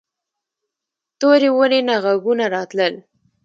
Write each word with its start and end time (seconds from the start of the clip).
تورې 1.19 1.49
ونې 1.57 1.79
نه 1.87 1.95
غږونه 2.03 2.45
راتلل. 2.55 2.93